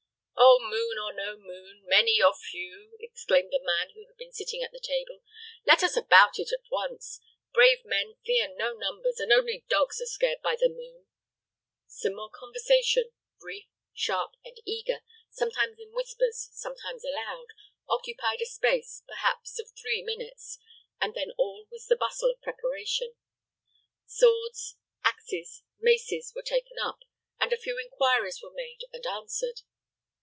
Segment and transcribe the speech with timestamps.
[0.43, 4.63] "Oh, moon or no moon, many or few," exclaimed the man who had been sitting
[4.63, 5.21] at the table,
[5.67, 7.19] "let us about it at once.
[7.53, 11.05] Brave men fear no numbers; and only dogs are scared by the moon."
[11.87, 17.45] Some more conversation, brief, sharp, and eager, sometimes in whispers, sometimes aloud,
[17.87, 20.57] occupied a space, perhaps, of three minutes,
[20.99, 23.13] and then all was the bustle of preparation.
[24.07, 27.01] Swords, axes, maces were taken up,
[27.39, 29.61] and a few inquiries were made and answered.